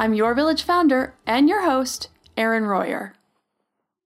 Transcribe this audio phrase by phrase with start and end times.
[0.00, 3.12] I'm your village founder and your host, Erin Royer.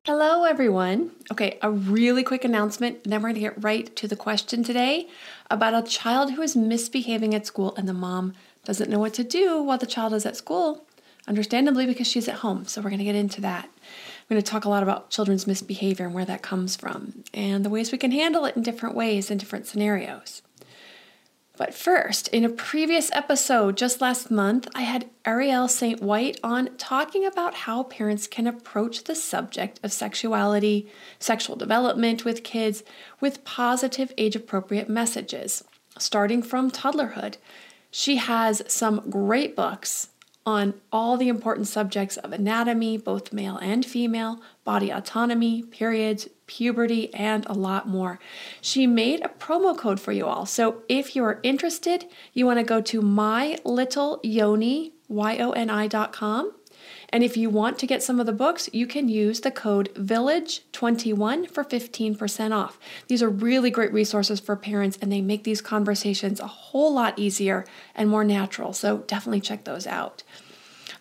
[0.04, 1.12] Hello, everyone.
[1.30, 4.64] Okay, a really quick announcement, and then we're going to get right to the question
[4.64, 5.08] today
[5.52, 8.34] about a child who is misbehaving at school and the mom
[8.64, 10.84] doesn't know what to do while the child is at school,
[11.28, 12.64] understandably because she's at home.
[12.64, 13.68] So, we're going to get into that.
[14.28, 17.64] We're going to talk a lot about children's misbehavior and where that comes from and
[17.64, 20.42] the ways we can handle it in different ways in different scenarios.
[21.56, 26.02] But first, in a previous episode just last month, I had Ariel St.
[26.02, 30.88] White on talking about how parents can approach the subject of sexuality,
[31.20, 32.82] sexual development with kids
[33.20, 35.62] with positive age appropriate messages,
[35.96, 37.36] starting from toddlerhood.
[37.88, 40.08] She has some great books
[40.46, 47.12] on all the important subjects of anatomy, both male and female, body autonomy, periods, puberty,
[47.14, 48.18] and a lot more.
[48.60, 50.44] She made a promo code for you all.
[50.44, 56.52] So if you're interested, you want to go to mylittleyoni, Y-O-N-I.com.
[57.14, 59.88] And if you want to get some of the books, you can use the code
[59.94, 62.76] VILLAGE21 for 15% off.
[63.06, 67.16] These are really great resources for parents and they make these conversations a whole lot
[67.16, 68.72] easier and more natural.
[68.72, 70.24] So definitely check those out.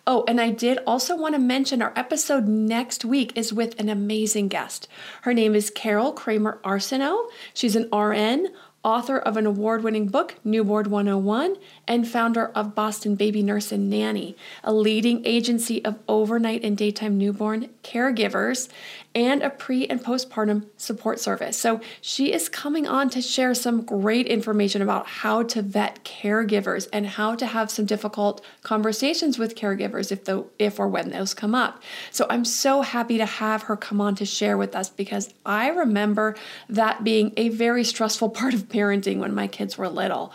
[0.06, 3.88] Oh, and I did also want to mention our episode next week is with an
[3.88, 4.86] amazing guest.
[5.22, 7.28] Her name is Carole Kramer Arsenault.
[7.54, 8.50] She's an RN,
[8.84, 11.56] author of an award winning book, Newborn 101,
[11.88, 17.16] and founder of Boston Baby Nurse and Nanny, a leading agency of overnight and daytime
[17.16, 18.68] newborn caregivers
[19.14, 21.56] and a pre and postpartum support service.
[21.56, 26.88] So she is coming on to share some great information about how to vet caregivers
[26.92, 31.32] and how to have some difficult conversations with caregivers if the if or when those
[31.32, 31.82] come up.
[32.10, 35.68] So I'm so happy to have her come on to share with us because I
[35.68, 36.34] remember
[36.68, 40.32] that being a very stressful part of parenting when my kids were little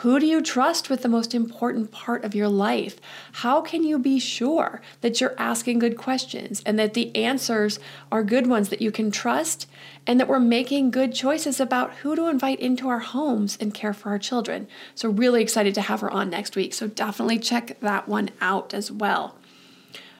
[0.00, 2.98] who do you trust with the most important part of your life?
[3.32, 7.78] How can you be sure that you're asking good questions and that the answers
[8.10, 9.66] are good ones that you can trust
[10.06, 13.92] and that we're making good choices about who to invite into our homes and care
[13.92, 14.68] for our children?
[14.94, 16.72] So, really excited to have her on next week.
[16.72, 19.36] So, definitely check that one out as well.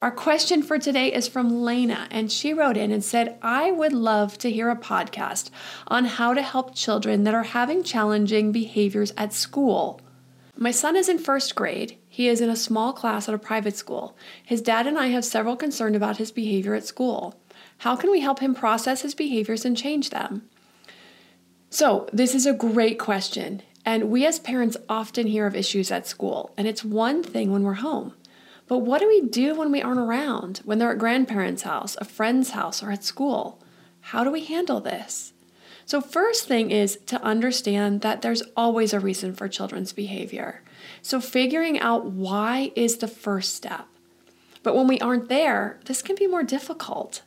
[0.01, 3.93] Our question for today is from Lena, and she wrote in and said, I would
[3.93, 5.51] love to hear a podcast
[5.85, 10.01] on how to help children that are having challenging behaviors at school.
[10.57, 11.99] My son is in first grade.
[12.09, 14.17] He is in a small class at a private school.
[14.43, 17.39] His dad and I have several concerns about his behavior at school.
[17.77, 20.49] How can we help him process his behaviors and change them?
[21.69, 23.61] So, this is a great question.
[23.85, 27.61] And we as parents often hear of issues at school, and it's one thing when
[27.61, 28.15] we're home.
[28.71, 32.05] But what do we do when we aren't around, when they're at grandparents' house, a
[32.05, 33.61] friend's house, or at school?
[33.99, 35.33] How do we handle this?
[35.85, 40.61] So, first thing is to understand that there's always a reason for children's behavior.
[41.01, 43.87] So, figuring out why is the first step.
[44.63, 47.23] But when we aren't there, this can be more difficult.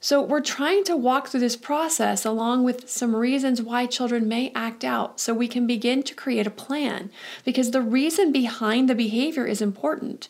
[0.00, 4.50] So, we're trying to walk through this process along with some reasons why children may
[4.56, 7.12] act out so we can begin to create a plan
[7.44, 10.28] because the reason behind the behavior is important.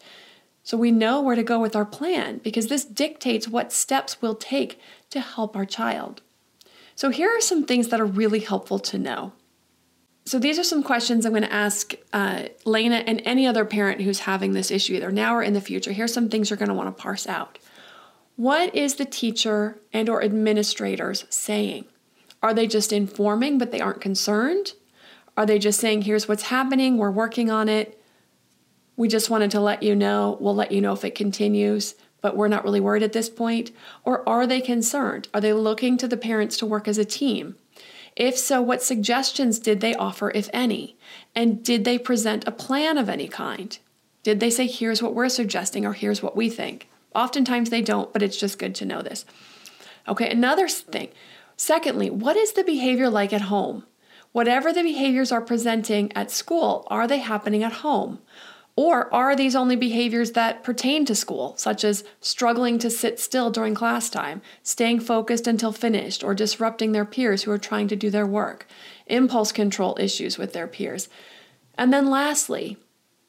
[0.64, 4.34] So we know where to go with our plan because this dictates what steps we'll
[4.34, 4.81] take
[5.11, 6.22] to help our child.
[6.96, 9.32] So here are some things that are really helpful to know.
[10.25, 14.00] So these are some questions I'm going to ask uh, Lena and any other parent
[14.00, 15.93] who's having this issue, either now or in the future.
[15.93, 17.58] Here's some things you're going to want to parse out.
[18.37, 21.84] What is the teacher and or administrators saying?
[22.43, 24.72] Are they just informing but they aren't concerned?
[25.37, 28.00] Are they just saying, here's what's happening, we're working on it?
[28.96, 30.38] We just wanted to let you know.
[30.41, 31.94] We'll let you know if it continues.
[32.25, 33.70] but we're not really worried at this point?
[34.02, 35.29] Or are they concerned?
[35.35, 37.56] Are they looking to the parents to work as a team?
[38.17, 40.96] If so, what suggestions did they offer, if any?
[41.35, 43.79] And did they present a plan of any kind?
[44.23, 46.88] Did they say, here's what we're suggesting, or here's what we think?
[47.14, 49.26] Oftentimes they don't, but it's just good to know this.
[50.08, 51.11] Okay, another thing.
[51.58, 53.85] Secondly, what is the behavior like at home?
[54.32, 58.20] Whatever the behaviors are presenting at school, are they happening at home?
[58.76, 63.50] Or are these only behaviors that pertain to school, such as struggling to sit still
[63.50, 67.97] during class time, staying focused until finished, or disrupting their peers who are trying to
[67.97, 68.67] do their work,
[69.06, 71.09] impulse control issues with their peers?
[71.79, 72.76] And then lastly,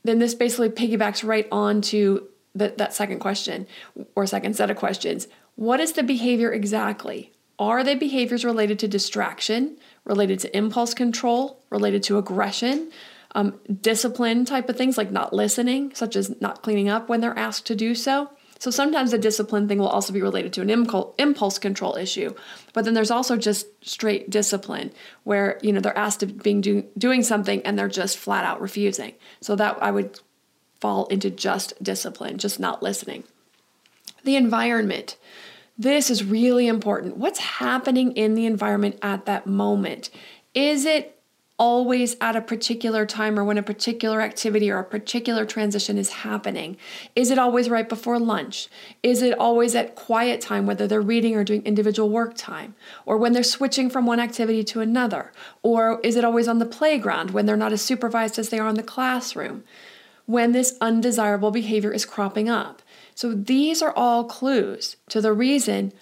[0.04, 3.68] then this basically piggybacks right on to the, that second question
[4.16, 5.28] or second set of questions.
[5.56, 7.32] What is the behavior exactly?
[7.60, 12.92] Are they behaviors related to distraction, related to impulse control, related to aggression,
[13.36, 17.38] um, discipline type of things like not listening, such as not cleaning up when they're
[17.38, 18.32] asked to do so?
[18.58, 22.34] So sometimes the discipline thing will also be related to an impulse control issue,
[22.74, 24.92] but then there's also just straight discipline
[25.24, 28.62] where you know they're asked to being do, doing something and they're just flat out
[28.62, 29.14] refusing.
[29.42, 30.20] So that I would
[30.80, 33.26] fall into just discipline, just not listening.
[34.24, 35.18] The environment.
[35.78, 37.18] This is really important.
[37.18, 40.10] What's happening in the environment at that moment?
[40.54, 41.15] Is it
[41.58, 46.10] always at a particular time or when a particular activity or a particular transition is
[46.10, 46.76] happening?
[47.16, 48.68] Is it always right before lunch?
[49.04, 52.76] Is it always at quiet time, whether they're reading or doing individual work time?
[53.06, 55.32] Or when they're switching from one activity to another?
[55.64, 58.70] Or is it always on the playground when they're not as supervised as they are
[58.70, 59.64] in the classroom?
[60.26, 62.82] When this undesirable behavior is cropping up.
[63.14, 65.94] So these are all clues to the reason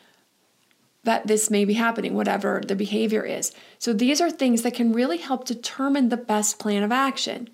[1.03, 3.51] that this may be happening, whatever the behavior is.
[3.77, 7.50] So these are things that can really help determine the best plan of action.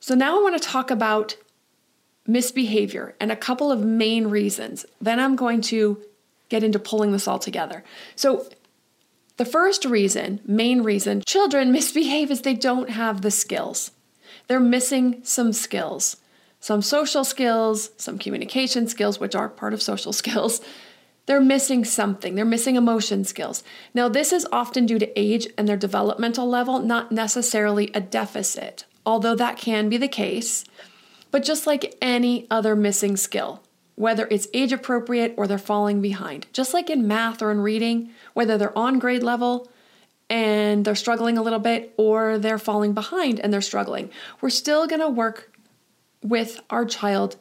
[0.00, 1.36] So now I want to talk about
[2.26, 4.84] misbehavior and a couple of main reasons.
[5.00, 6.02] Then I'm going to
[6.48, 7.82] get into pulling this all together.
[8.14, 8.48] So
[9.36, 13.92] the first reason, main reason, children misbehave is they don't have the skills.
[14.48, 16.16] They're missing some skills
[16.66, 20.60] some social skills, some communication skills, which are part of social skills.
[21.26, 22.36] They're missing something.
[22.36, 23.64] They're missing emotion skills.
[23.92, 28.84] Now, this is often due to age and their developmental level, not necessarily a deficit,
[29.04, 30.64] although that can be the case.
[31.32, 33.62] But just like any other missing skill,
[33.96, 38.10] whether it's age appropriate or they're falling behind, just like in math or in reading,
[38.34, 39.68] whether they're on grade level
[40.30, 44.86] and they're struggling a little bit or they're falling behind and they're struggling, we're still
[44.86, 45.50] to work
[46.22, 47.36] with our child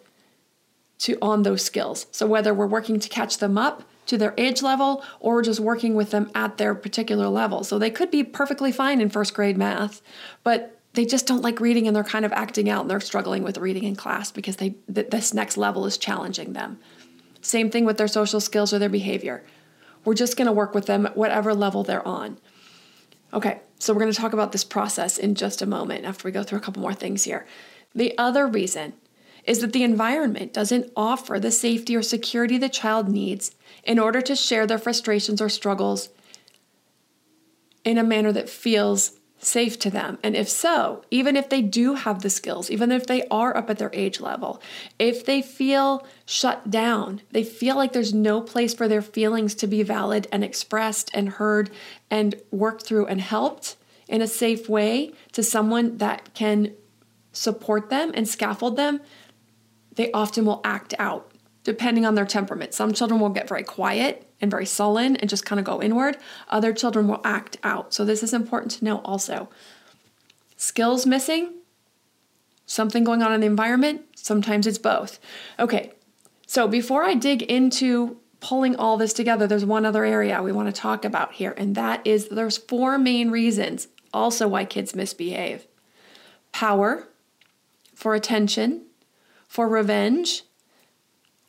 [1.00, 2.08] to on those skills.
[2.12, 5.96] So whether we're working to catch them up to their age level or just working
[5.96, 7.64] with them at their particular level.
[7.64, 10.02] So they could be perfectly fine in first grade math,
[10.44, 13.44] but they just don't like reading and they're kind of acting out and they're struggling
[13.44, 16.80] with reading in class because they th- this next level is challenging them.
[17.42, 19.44] Same thing with their social skills or their behavior.
[20.06, 22.40] We're just going to work with them at whatever level they're on.
[23.34, 26.32] Okay, so we're going to talk about this process in just a moment after we
[26.32, 27.46] go through a couple more things here.
[27.94, 28.94] The other reason
[29.46, 34.22] is that the environment doesn't offer the safety or security the child needs in order
[34.22, 36.10] to share their frustrations or struggles
[37.84, 40.18] in a manner that feels safe to them.
[40.24, 43.70] And if so, even if they do have the skills, even if they are up
[43.70, 44.60] at their age level,
[44.98, 49.68] if they feel shut down, they feel like there's no place for their feelings to
[49.68, 51.70] be valid and expressed and heard
[52.10, 53.76] and worked through and helped
[54.08, 56.74] in a safe way to someone that can
[57.32, 59.00] support them and scaffold them,
[59.96, 61.32] they often will act out
[61.64, 62.74] depending on their temperament.
[62.76, 66.18] Some children will get very quiet and very sullen and just kind of go inward.
[66.50, 67.94] Other children will act out.
[67.94, 69.50] So, this is important to know also.
[70.58, 71.54] Skills missing,
[72.66, 75.20] something going on in the environment, sometimes it's both.
[75.60, 75.92] Okay,
[76.46, 80.74] so before I dig into pulling all this together, there's one other area we want
[80.74, 85.68] to talk about here, and that is there's four main reasons also why kids misbehave
[86.56, 87.10] power,
[87.94, 88.85] for attention,
[89.56, 90.44] for revenge,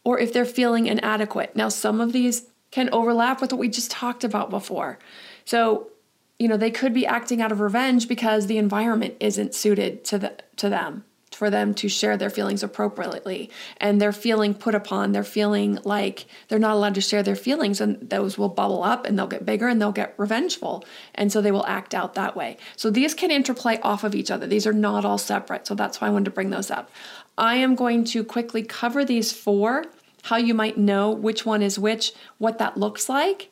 [0.04, 1.56] or if they're feeling inadequate.
[1.56, 5.00] Now, some of these can overlap with what we just talked about before.
[5.44, 5.90] So,
[6.38, 10.18] you know, they could be acting out of revenge because the environment isn't suited to
[10.18, 11.04] the to them
[11.36, 13.50] for them to share their feelings appropriately.
[13.76, 15.12] And they're feeling put upon.
[15.12, 19.04] They're feeling like they're not allowed to share their feelings and those will bubble up
[19.04, 20.84] and they'll get bigger and they'll get revengeful.
[21.14, 22.56] And so they will act out that way.
[22.76, 24.46] So these can interplay off of each other.
[24.46, 25.66] These are not all separate.
[25.66, 26.90] So that's why i wanted to bring those up.
[27.36, 29.84] I am going to quickly cover these four
[30.22, 33.50] how you might know which one is which what that looks like.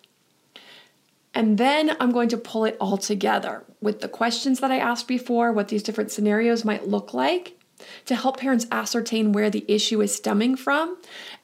[1.35, 5.09] And then I'm going to pull it all together with the questions that I asked
[5.09, 7.59] before, what these different scenarios might look like,
[8.07, 10.97] to help parents ascertain where the issue is stemming from,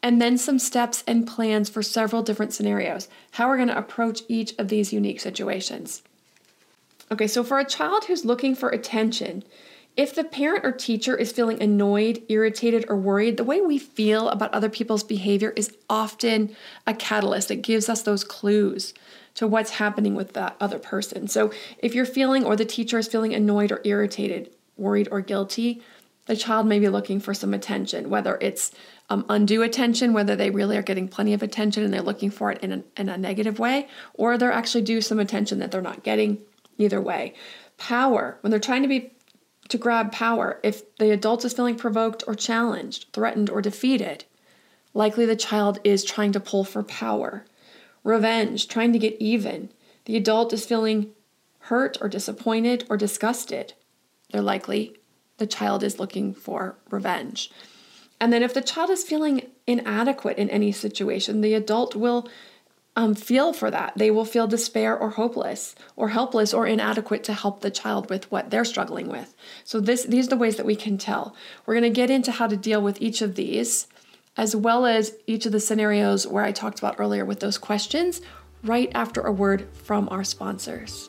[0.02, 4.22] and then some steps and plans for several different scenarios, how we're going to approach
[4.28, 6.02] each of these unique situations.
[7.12, 9.42] Okay, so for a child who's looking for attention,
[9.96, 14.28] if the parent or teacher is feeling annoyed, irritated, or worried, the way we feel
[14.28, 16.54] about other people's behavior is often
[16.86, 17.50] a catalyst.
[17.50, 18.94] It gives us those clues
[19.34, 21.26] to what's happening with that other person.
[21.26, 25.82] So if you're feeling or the teacher is feeling annoyed or irritated, worried or guilty,
[26.26, 28.72] the child may be looking for some attention, whether it's
[29.08, 32.52] um, undue attention, whether they really are getting plenty of attention and they're looking for
[32.52, 35.82] it in a, in a negative way, or they're actually due some attention that they're
[35.82, 36.38] not getting
[36.78, 37.34] either way.
[37.76, 39.12] Power, when they're trying to be
[39.68, 44.24] to grab power, if the adult is feeling provoked or challenged, threatened or defeated,
[44.94, 47.44] likely the child is trying to pull for power.
[48.02, 49.70] Revenge, trying to get even.
[50.06, 51.12] The adult is feeling
[51.64, 53.74] hurt or disappointed or disgusted.
[54.30, 54.96] They're likely
[55.40, 57.50] the child is looking for revenge.
[58.20, 62.28] And then if the child is feeling inadequate in any situation, the adult will
[62.94, 63.94] um, feel for that.
[63.96, 68.30] They will feel despair or hopeless or helpless or inadequate to help the child with
[68.30, 69.34] what they're struggling with.
[69.64, 71.34] So this these are the ways that we can tell.
[71.64, 73.86] We're going to get into how to deal with each of these
[74.36, 78.20] as well as each of the scenarios where I talked about earlier with those questions
[78.62, 81.08] right after a word from our sponsors.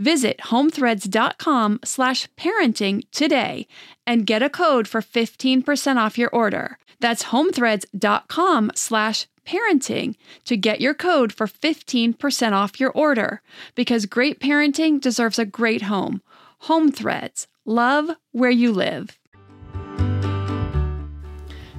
[0.00, 3.66] Visit homethreads.com slash parenting today
[4.06, 6.78] and get a code for 15% off your order.
[7.00, 10.14] That's homethreads.com slash parenting
[10.46, 13.42] to get your code for 15% off your order
[13.74, 16.22] because great parenting deserves a great home.
[16.60, 19.18] Home Threads, love where you live.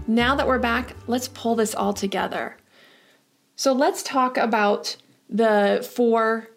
[0.05, 2.57] Now that we're back, let's pull this all together.
[3.55, 4.95] So let's talk about
[5.27, 6.50] the four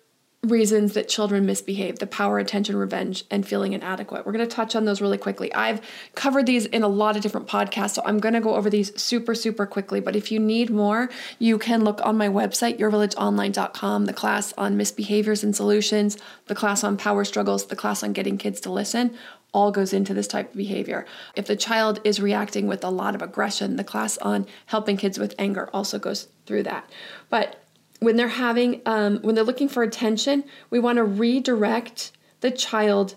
[0.44, 4.24] reasons that children misbehave the power, attention, revenge, and feeling inadequate.
[4.24, 5.52] We're going to touch on those really quickly.
[5.54, 5.80] I've
[6.14, 9.00] covered these in a lot of different podcasts, so I'm going to go over these
[9.00, 10.00] super, super quickly.
[10.00, 14.76] But if you need more, you can look on my website, yourvillageonline.com, the class on
[14.76, 19.16] misbehaviors and solutions, the class on power struggles, the class on getting kids to listen.
[19.52, 21.06] All goes into this type of behavior.
[21.36, 25.18] If the child is reacting with a lot of aggression, the class on helping kids
[25.18, 26.90] with anger also goes through that.
[27.30, 27.63] But
[28.00, 33.14] when they're having um, when they're looking for attention we want to redirect the child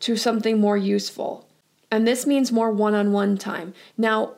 [0.00, 1.48] to something more useful
[1.90, 3.74] And this means more one on one time.
[3.96, 4.34] Now,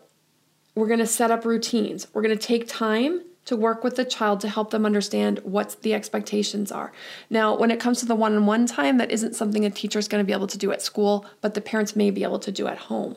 [0.75, 2.07] we're going to set up routines.
[2.13, 5.77] We're going to take time to work with the child to help them understand what
[5.83, 6.93] the expectations are.
[7.29, 9.99] Now, when it comes to the one on one time, that isn't something a teacher
[9.99, 12.39] is going to be able to do at school, but the parents may be able
[12.39, 13.17] to do at home.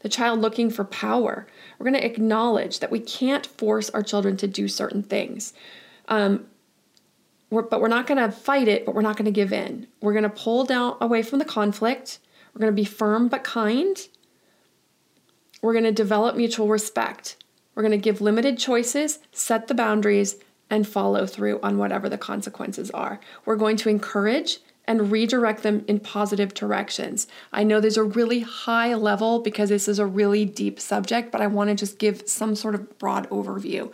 [0.00, 1.46] The child looking for power,
[1.78, 5.52] we're going to acknowledge that we can't force our children to do certain things.
[6.08, 6.46] Um,
[7.50, 9.86] we're, but we're not going to fight it, but we're not going to give in.
[10.00, 12.18] We're going to pull down away from the conflict.
[12.54, 13.96] We're going to be firm but kind.
[15.60, 17.36] We're going to develop mutual respect.
[17.74, 20.36] We're going to give limited choices, set the boundaries,
[20.70, 23.20] and follow through on whatever the consequences are.
[23.44, 24.58] We're going to encourage
[24.90, 27.28] and redirect them in positive directions.
[27.52, 31.40] I know there's a really high level because this is a really deep subject, but
[31.40, 33.92] I want to just give some sort of broad overview.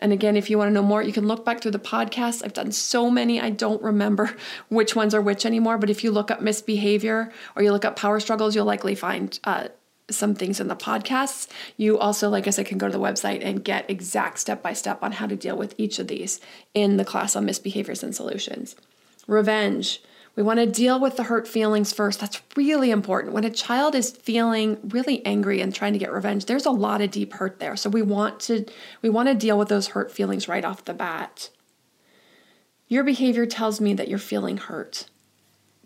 [0.00, 2.44] And again, if you want to know more, you can look back through the podcast.
[2.44, 4.36] I've done so many, I don't remember
[4.68, 5.78] which ones are which anymore.
[5.78, 9.38] But if you look up misbehavior or you look up power struggles, you'll likely find
[9.44, 9.68] uh,
[10.10, 11.46] some things in the podcasts.
[11.76, 14.72] You also, like I said, can go to the website and get exact step by
[14.72, 16.40] step on how to deal with each of these
[16.74, 18.74] in the class on misbehaviors and solutions.
[19.28, 20.02] Revenge.
[20.34, 22.20] We want to deal with the hurt feelings first.
[22.20, 23.34] That's really important.
[23.34, 27.02] When a child is feeling really angry and trying to get revenge, there's a lot
[27.02, 27.76] of deep hurt there.
[27.76, 28.64] So we want to
[29.02, 31.50] we want to deal with those hurt feelings right off the bat.
[32.88, 35.06] Your behavior tells me that you're feeling hurt.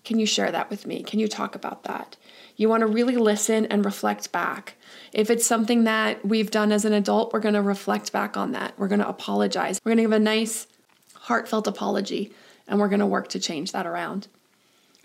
[0.04, 1.02] Can you share that with me?
[1.02, 2.16] Can you talk about that?
[2.54, 4.74] You want to really listen and reflect back.
[5.12, 8.52] If it's something that we've done as an adult, we're going to reflect back on
[8.52, 8.78] that.
[8.78, 9.80] We're going to apologize.
[9.84, 10.68] We're going to give a nice,
[11.14, 12.32] heartfelt apology,
[12.68, 14.28] and we're going to work to change that around.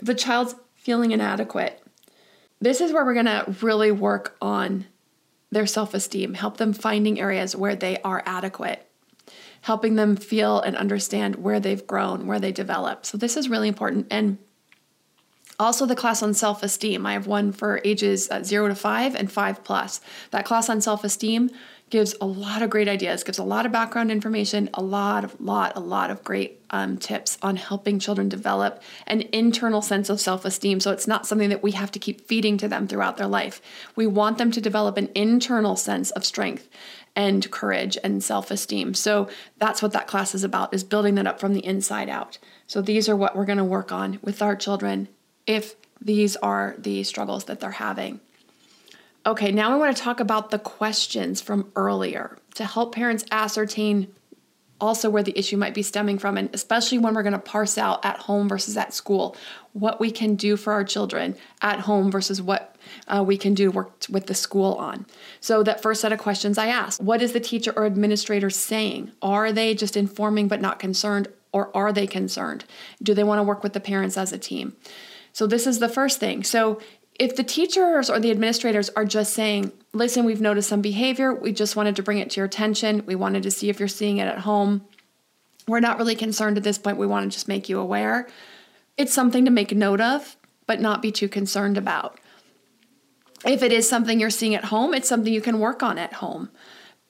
[0.01, 1.81] The child's feeling inadequate,
[2.59, 4.85] this is where we're going to really work on
[5.51, 8.87] their self esteem, help them finding areas where they are adequate,
[9.61, 13.05] helping them feel and understand where they've grown, where they develop.
[13.05, 14.07] So, this is really important.
[14.09, 14.37] And
[15.59, 17.05] also, the class on self esteem.
[17.05, 20.01] I have one for ages uh, zero to five and five plus.
[20.31, 21.51] That class on self esteem
[21.91, 25.39] gives a lot of great ideas, gives a lot of background information, a lot of
[25.39, 30.19] lot, a lot of great um, tips on helping children develop an internal sense of
[30.19, 30.79] self-esteem.
[30.79, 33.61] So it's not something that we have to keep feeding to them throughout their life.
[33.95, 36.69] We want them to develop an internal sense of strength
[37.13, 38.93] and courage and self-esteem.
[38.93, 39.27] So
[39.57, 42.37] that's what that class is about, is building that up from the inside out.
[42.67, 45.09] So these are what we're going to work on with our children
[45.45, 48.21] if these are the struggles that they're having.
[49.25, 54.13] Okay, now I want to talk about the questions from earlier to help parents ascertain
[54.79, 57.77] also where the issue might be stemming from, and especially when we're going to parse
[57.77, 59.37] out at home versus at school,
[59.73, 62.75] what we can do for our children at home versus what
[63.07, 65.05] uh, we can do work with the school on.
[65.39, 69.11] So, that first set of questions I asked what is the teacher or administrator saying?
[69.21, 72.65] Are they just informing but not concerned, or are they concerned?
[73.03, 74.75] Do they want to work with the parents as a team?
[75.31, 76.43] So, this is the first thing.
[76.43, 76.81] So,
[77.21, 81.51] if the teachers or the administrators are just saying, listen, we've noticed some behavior, we
[81.51, 84.17] just wanted to bring it to your attention, we wanted to see if you're seeing
[84.17, 84.83] it at home,
[85.67, 88.27] we're not really concerned at this point, we want to just make you aware,
[88.97, 92.19] it's something to make note of, but not be too concerned about.
[93.45, 96.13] If it is something you're seeing at home, it's something you can work on at
[96.13, 96.49] home.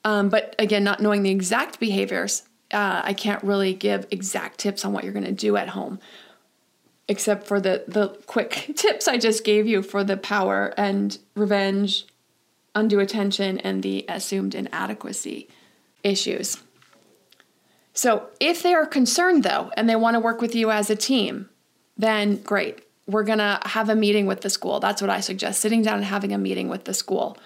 [0.04, 2.44] Um, but again, not knowing the exact behaviors,
[2.74, 6.02] uh, I can't really give exact tips on what you're going to do at home
[7.12, 12.06] except for the the quick tips I just gave you for the power and revenge,
[12.74, 15.50] undue attention, and the assumed inadequacy
[16.04, 16.58] issues.
[17.94, 20.96] So, if they are concerned though, and they want to work with you as a
[20.96, 21.50] team,
[21.98, 22.80] then great.
[23.08, 24.80] We're going to have a meeting with the school.
[24.80, 27.38] That's what I suggest sitting down and having a meeting with the school.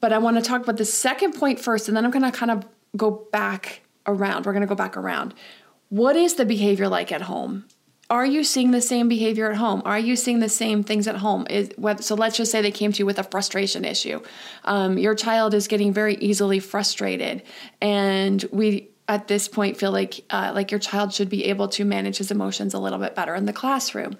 [0.00, 2.36] But I want to talk about the second point first, and then I'm going to
[2.36, 4.44] kind of go back around.
[4.44, 5.32] We're going to go back around.
[5.88, 7.64] What is the behavior like at home?
[8.14, 9.82] Are you seeing the same behavior at home?
[9.84, 11.48] Are you seeing the same things at home?
[11.50, 14.22] Is, so let's just say they came to you with a frustration issue.
[14.64, 17.42] Um, your child is getting very easily frustrated,
[17.80, 21.84] and we at this point feel like uh, like your child should be able to
[21.84, 24.16] manage his emotions a little bit better in the classroom.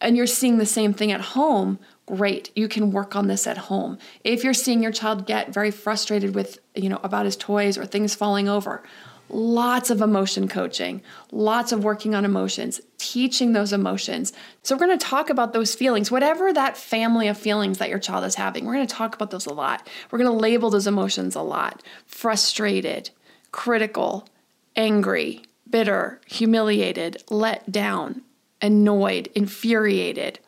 [0.00, 1.78] And you're seeing the same thing at home.
[2.06, 3.98] Great, you can work on this at home.
[4.24, 7.84] If you're seeing your child get very frustrated with you know about his toys or
[7.84, 8.82] things falling over
[9.28, 14.32] lots of emotion coaching, lots of working on emotions, teaching those emotions.
[14.62, 17.98] So, we're going to talk about those feelings, whatever that family of feelings that your
[17.98, 18.64] child is having.
[18.64, 19.88] We're going to talk about those a lot.
[20.10, 23.10] We're going to label those emotions a lot frustrated,
[23.50, 24.28] critical,
[24.76, 28.22] angry, bitter, humiliated, let down,
[28.60, 30.38] annoyed, infuriated,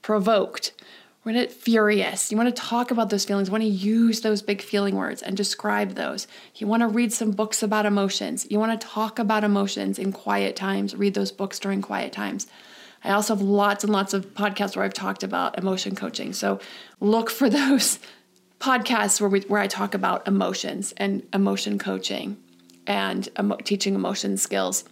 [0.00, 0.72] provoked.
[1.24, 2.32] We're going to furious.
[2.32, 3.46] You want to talk about those feelings.
[3.48, 6.26] You want to use those big feeling words and describe those.
[6.56, 8.44] You want to read some books about emotions.
[8.50, 10.96] You want to talk about emotions in quiet times.
[10.96, 12.48] Read those books during quiet times.
[13.04, 16.32] I also have lots and lots of podcasts where I've talked about emotion coaching.
[16.32, 16.58] So
[16.98, 18.00] look for those
[18.58, 22.36] podcasts where we where I talk about emotions and emotion coaching
[22.86, 24.84] and emo- teaching emotion skills.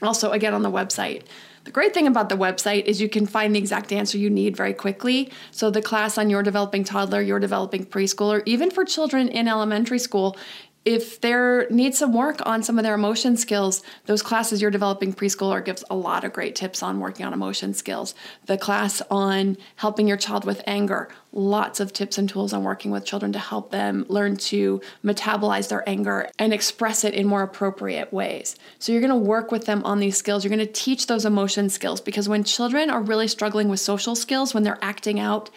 [0.00, 1.22] Also, again on the website.
[1.64, 4.56] The great thing about the website is you can find the exact answer you need
[4.56, 5.30] very quickly.
[5.52, 10.00] So, the class on your developing toddler, your developing preschooler, even for children in elementary
[10.00, 10.36] school,
[10.84, 15.12] if there needs some work on some of their emotion skills, those classes you're developing
[15.12, 18.14] preschooler gives a lot of great tips on working on emotion skills.
[18.46, 22.90] The class on helping your child with anger, lots of tips and tools on working
[22.90, 27.42] with children to help them learn to metabolize their anger and express it in more
[27.42, 28.56] appropriate ways.
[28.80, 30.42] So you're going to work with them on these skills.
[30.42, 34.16] You're going to teach those emotion skills because when children are really struggling with social
[34.16, 35.48] skills, when they're acting out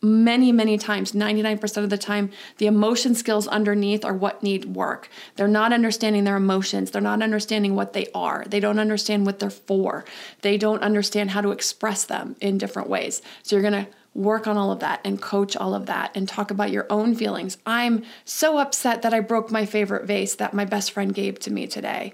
[0.00, 5.08] many, many times, 99% of the time, the emotion skills underneath are what need work.
[5.36, 6.90] They're not understanding their emotions.
[6.90, 8.44] They're not understanding what they are.
[8.46, 10.04] They don't understand what they're for.
[10.42, 13.22] They don't understand how to express them in different ways.
[13.42, 16.28] So you're going to work on all of that and coach all of that and
[16.28, 17.56] talk about your own feelings.
[17.64, 21.52] I'm so upset that I broke my favorite vase that my best friend gave to
[21.52, 22.12] me today.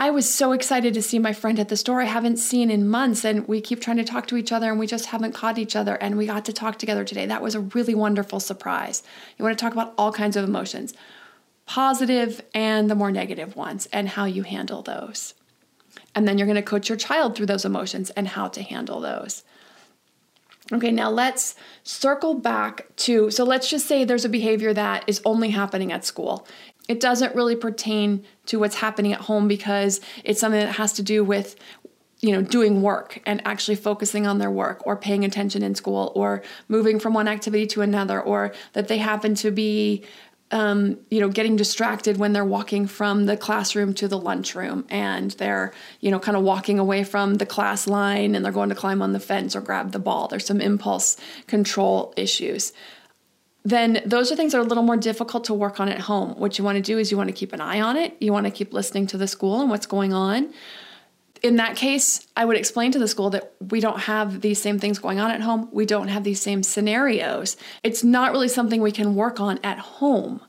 [0.00, 2.88] I was so excited to see my friend at the store I haven't seen in
[2.88, 5.58] months, and we keep trying to talk to each other, and we just haven't caught
[5.58, 7.26] each other, and we got to talk together today.
[7.26, 9.02] That was a really wonderful surprise.
[9.36, 10.94] You want to talk about all kinds of emotions,
[11.66, 15.34] positive and the more negative ones, and how you handle those.
[16.14, 19.02] And then you're going to coach your child through those emotions and how to handle
[19.02, 19.44] those.
[20.72, 25.20] Okay, now let's circle back to so let's just say there's a behavior that is
[25.24, 26.46] only happening at school.
[26.90, 31.04] It doesn't really pertain to what's happening at home because it's something that has to
[31.04, 31.54] do with
[32.18, 36.10] you know doing work and actually focusing on their work or paying attention in school
[36.16, 40.04] or moving from one activity to another or that they happen to be
[40.50, 45.30] um, you know getting distracted when they're walking from the classroom to the lunchroom and
[45.42, 48.74] they're you know kind of walking away from the class line and they're going to
[48.74, 50.26] climb on the fence or grab the ball.
[50.26, 52.72] There's some impulse control issues
[53.64, 56.38] then those are things that are a little more difficult to work on at home.
[56.38, 58.16] What you want to do is you want to keep an eye on it.
[58.20, 60.52] You want to keep listening to the school and what's going on.
[61.42, 64.78] In that case, I would explain to the school that we don't have these same
[64.78, 65.68] things going on at home.
[65.72, 67.56] We don't have these same scenarios.
[67.82, 70.40] It's not really something we can work on at home.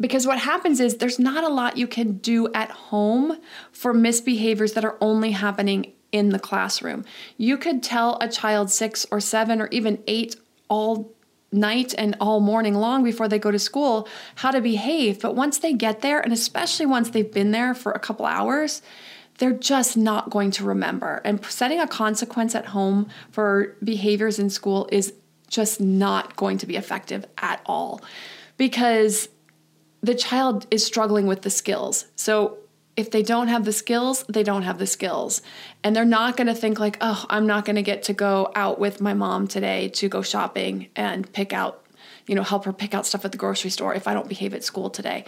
[0.00, 3.38] Because what happens is there's not a lot you can do at home
[3.72, 7.04] for misbehaviors that are only happening in the classroom.
[7.38, 10.36] You could tell a child six or seven or even eight
[10.68, 11.13] all
[11.54, 15.20] night and all morning long before they go to school how to behave.
[15.20, 18.82] But once they get there, and especially once they've been there for a couple hours,
[19.38, 21.20] they're just not going to remember.
[21.24, 25.14] And setting a consequence at home for behaviors in school is
[25.48, 28.00] just not going to be effective at all
[28.56, 29.28] because
[30.02, 32.06] the child is struggling with the skills.
[32.16, 32.58] So
[32.96, 35.42] if they don't have the skills, they don't have the skills.
[35.82, 38.52] And they're not going to think like, "Oh, I'm not going to get to go
[38.54, 41.84] out with my mom today to go shopping and pick out,
[42.26, 44.54] you know, help her pick out stuff at the grocery store if I don't behave
[44.54, 45.24] at school today."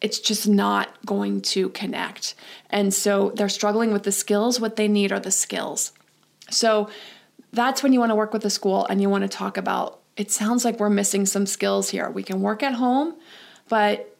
[0.00, 2.34] It's just not going to connect.
[2.68, 4.60] And so they're struggling with the skills.
[4.60, 5.92] What they need are the skills.
[6.50, 6.90] So
[7.52, 10.00] that's when you want to work with the school and you want to talk about
[10.16, 12.08] it sounds like we're missing some skills here.
[12.08, 13.16] We can work at home,
[13.68, 14.13] but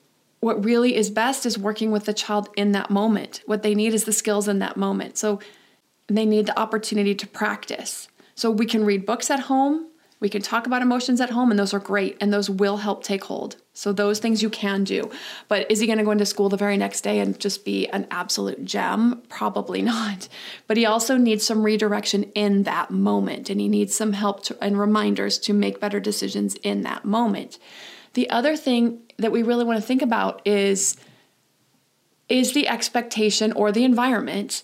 [0.44, 3.40] what really is best is working with the child in that moment.
[3.46, 5.16] What they need is the skills in that moment.
[5.16, 5.40] So
[6.08, 8.08] they need the opportunity to practice.
[8.34, 9.88] So we can read books at home,
[10.20, 13.02] we can talk about emotions at home, and those are great, and those will help
[13.02, 13.56] take hold.
[13.72, 15.10] So those things you can do.
[15.48, 17.88] But is he going to go into school the very next day and just be
[17.88, 19.22] an absolute gem?
[19.30, 20.28] Probably not.
[20.66, 24.58] But he also needs some redirection in that moment, and he needs some help to,
[24.62, 27.58] and reminders to make better decisions in that moment.
[28.14, 30.96] The other thing that we really want to think about is
[32.28, 34.62] is the expectation or the environment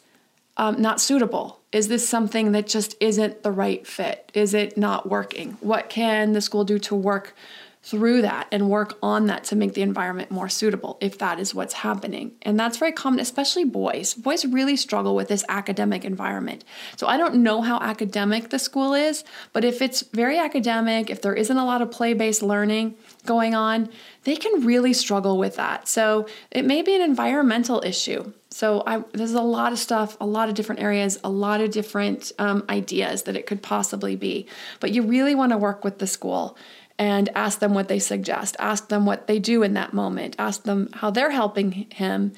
[0.56, 1.60] um, not suitable?
[1.72, 4.30] Is this something that just isn't the right fit?
[4.34, 5.56] Is it not working?
[5.60, 7.34] What can the school do to work
[7.83, 11.55] through that and work on that to make the environment more suitable if that is
[11.55, 12.33] what's happening.
[12.43, 14.12] And that's very common, especially boys.
[14.12, 16.62] Boys really struggle with this academic environment.
[16.97, 21.23] So I don't know how academic the school is, but if it's very academic, if
[21.23, 23.88] there isn't a lot of play based learning going on,
[24.25, 25.88] they can really struggle with that.
[25.88, 28.33] So it may be an environmental issue.
[28.51, 31.71] So I, there's a lot of stuff, a lot of different areas, a lot of
[31.71, 34.47] different um, ideas that it could possibly be.
[34.81, 36.59] But you really want to work with the school
[37.00, 40.64] and ask them what they suggest, ask them what they do in that moment, ask
[40.64, 42.34] them how they're helping him.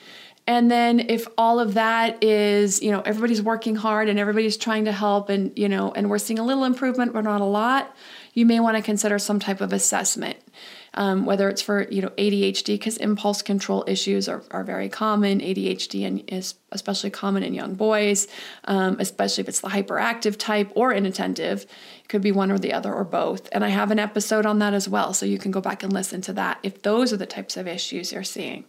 [0.46, 4.84] And then if all of that is, you know, everybody's working hard and everybody's trying
[4.84, 7.92] to help and, you know, and we're seeing a little improvement but not a lot,
[8.34, 10.38] you may want to consider some type of assessment.
[10.94, 15.40] um, whether it's for you know ADHD, because impulse control issues are, are very common.
[15.40, 18.28] ADHD and is especially common in young boys,
[18.64, 21.66] um, especially if it's the hyperactive type or inattentive.
[22.12, 23.48] Could be one or the other or both.
[23.52, 25.90] And I have an episode on that as well, so you can go back and
[25.90, 28.66] listen to that if those are the types of issues you're seeing.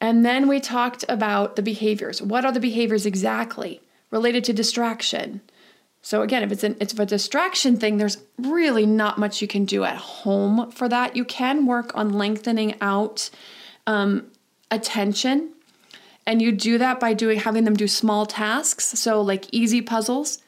[0.00, 2.22] And then we talked about the behaviors.
[2.22, 5.42] What are the behaviors exactly related to distraction?
[6.00, 9.66] So again, if it's an it's a distraction thing, there's really not much you can
[9.66, 11.14] do at home for that.
[11.14, 13.28] You can work on lengthening out
[13.86, 14.28] um,
[14.70, 15.52] attention,
[16.24, 18.98] and you do that by doing having them do small tasks.
[18.98, 20.41] So like easy puzzles,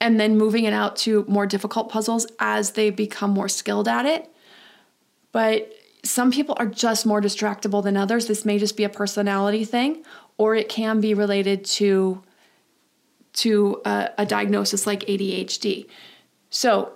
[0.00, 4.06] and then moving it out to more difficult puzzles as they become more skilled at
[4.06, 4.30] it.
[5.32, 8.26] But some people are just more distractible than others.
[8.26, 10.04] This may just be a personality thing,
[10.38, 12.22] or it can be related to
[13.34, 15.86] to a, a diagnosis like ADHD.
[16.48, 16.92] So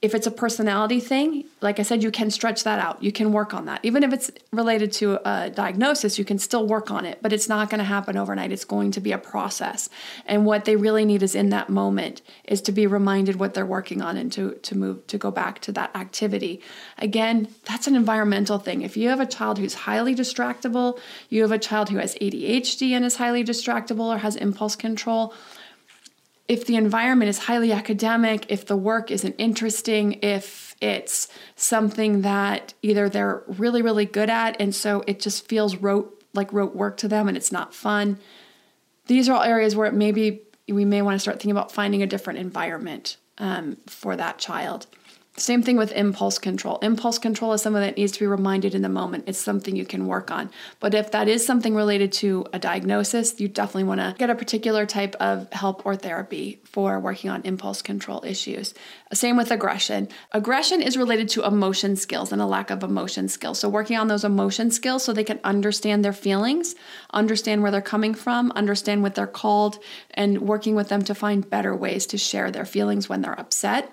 [0.00, 3.02] if it's a personality thing, like I said, you can stretch that out.
[3.02, 3.80] You can work on that.
[3.82, 7.48] Even if it's related to a diagnosis, you can still work on it, but it's
[7.48, 8.52] not going to happen overnight.
[8.52, 9.90] It's going to be a process.
[10.24, 13.66] And what they really need is in that moment is to be reminded what they're
[13.66, 16.60] working on and to, to move to go back to that activity.
[16.98, 18.82] Again, that's an environmental thing.
[18.82, 22.92] If you have a child who's highly distractible, you have a child who has ADHD
[22.92, 25.34] and is highly distractible or has impulse control,
[26.48, 32.72] if the environment is highly academic, if the work isn't interesting, if it's something that
[32.82, 36.96] either they're really, really good at, and so it just feels rote, like rote work
[36.98, 38.18] to them and it's not fun,
[39.06, 42.02] these are all areas where it maybe we may want to start thinking about finding
[42.02, 44.86] a different environment um, for that child.
[45.38, 46.78] Same thing with impulse control.
[46.78, 49.24] Impulse control is something that needs to be reminded in the moment.
[49.28, 50.50] It's something you can work on.
[50.80, 54.34] But if that is something related to a diagnosis, you definitely want to get a
[54.34, 58.74] particular type of help or therapy for working on impulse control issues.
[59.12, 60.08] Same with aggression.
[60.32, 63.60] Aggression is related to emotion skills and a lack of emotion skills.
[63.60, 66.74] So, working on those emotion skills so they can understand their feelings,
[67.12, 69.78] understand where they're coming from, understand what they're called,
[70.10, 73.92] and working with them to find better ways to share their feelings when they're upset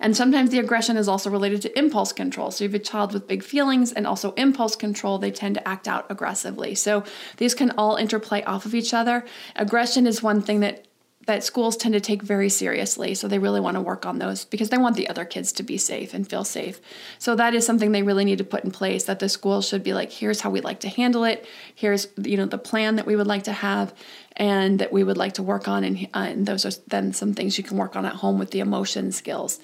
[0.00, 2.50] and sometimes the aggression is also related to impulse control.
[2.50, 5.68] So you have a child with big feelings and also impulse control, they tend to
[5.68, 6.74] act out aggressively.
[6.74, 7.04] So
[7.36, 9.24] these can all interplay off of each other.
[9.54, 10.86] Aggression is one thing that
[11.26, 13.14] that schools tend to take very seriously.
[13.14, 15.62] So they really want to work on those because they want the other kids to
[15.62, 16.80] be safe and feel safe.
[17.18, 19.82] So that is something they really need to put in place that the school should
[19.82, 21.46] be like, here's how we'd like to handle it.
[21.74, 23.92] Here's, you know, the plan that we would like to have
[24.36, 25.82] and that we would like to work on.
[25.82, 28.52] And, uh, and those are then some things you can work on at home with
[28.52, 29.58] the emotion skills.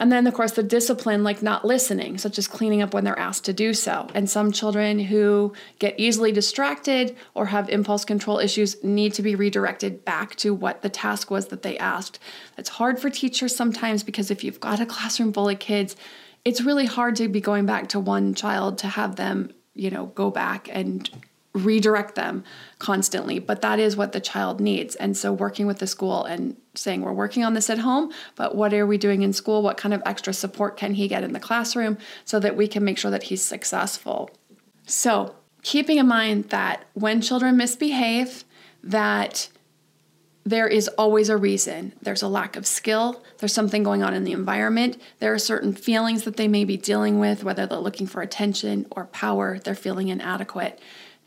[0.00, 3.18] And then, of course, the discipline like not listening, such as cleaning up when they're
[3.18, 4.08] asked to do so.
[4.14, 9.34] And some children who get easily distracted or have impulse control issues need to be
[9.34, 12.18] redirected back to what the task was that they asked.
[12.56, 15.96] It's hard for teachers sometimes because if you've got a classroom full of kids,
[16.46, 20.06] it's really hard to be going back to one child to have them, you know,
[20.06, 21.10] go back and
[21.52, 22.44] redirect them
[22.78, 26.56] constantly but that is what the child needs and so working with the school and
[26.74, 29.76] saying we're working on this at home but what are we doing in school what
[29.76, 32.96] kind of extra support can he get in the classroom so that we can make
[32.96, 34.30] sure that he's successful
[34.86, 38.44] so keeping in mind that when children misbehave
[38.84, 39.48] that
[40.44, 41.92] there is always a reason.
[42.00, 43.22] There's a lack of skill.
[43.38, 45.00] There's something going on in the environment.
[45.18, 48.86] There are certain feelings that they may be dealing with, whether they're looking for attention
[48.90, 50.80] or power, they're feeling inadequate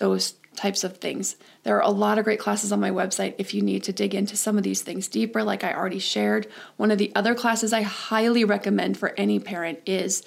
[0.04, 1.38] those types of things.
[1.64, 4.14] There are a lot of great classes on my website if you need to dig
[4.14, 6.46] into some of these things deeper, like I already shared.
[6.76, 10.22] One of the other classes I highly recommend for any parent is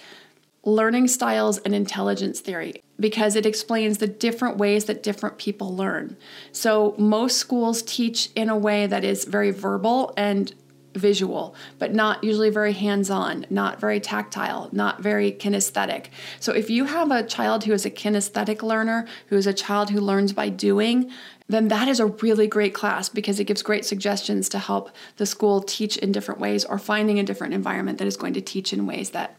[0.64, 6.16] Learning Styles and Intelligence Theory because it explains the different ways that different people learn.
[6.52, 10.54] So, most schools teach in a way that is very verbal and
[10.96, 16.06] visual, but not usually very hands on, not very tactile, not very kinesthetic.
[16.40, 19.90] So if you have a child who is a kinesthetic learner, who is a child
[19.90, 21.10] who learns by doing,
[21.48, 25.26] then that is a really great class because it gives great suggestions to help the
[25.26, 28.72] school teach in different ways or finding a different environment that is going to teach
[28.72, 29.38] in ways that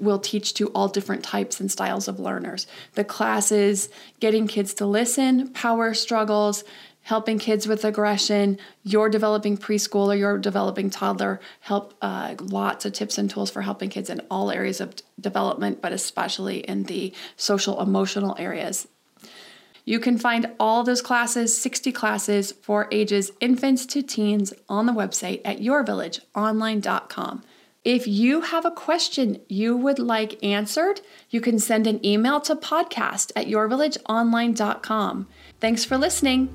[0.00, 2.66] will teach to all different types and styles of learners.
[2.94, 3.88] The classes,
[4.18, 6.64] getting kids to listen, power struggles,
[7.04, 12.92] helping kids with aggression, your developing preschool or your developing toddler, help uh, lots of
[12.92, 17.12] tips and tools for helping kids in all areas of development, but especially in the
[17.36, 18.88] social emotional areas.
[19.84, 24.92] You can find all those classes, 60 classes for ages infants to teens, on the
[24.92, 27.42] website at yourvillageonline.com.
[27.84, 32.56] If you have a question you would like answered, you can send an email to
[32.56, 35.28] podcast at yourvillageonline.com.
[35.60, 36.54] Thanks for listening